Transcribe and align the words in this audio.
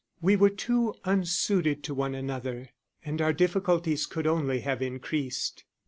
We 0.19 0.35
were 0.35 0.49
too 0.49 0.95
unsuited 1.05 1.83
to 1.83 1.93
one 1.93 2.15
another, 2.15 2.69
and 3.05 3.21
our 3.21 3.33
difficulties 3.33 4.07
could 4.07 4.25
only 4.25 4.61
have 4.61 4.81
increased. 4.81 5.63